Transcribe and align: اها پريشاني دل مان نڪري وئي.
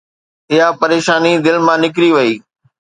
اها 0.51 0.67
پريشاني 0.81 1.31
دل 1.45 1.57
مان 1.65 1.77
نڪري 1.83 2.09
وئي. 2.15 2.33